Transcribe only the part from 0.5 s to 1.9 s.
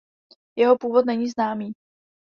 Jeho původ není známý.